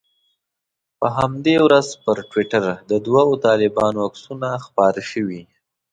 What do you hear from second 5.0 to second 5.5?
شوي.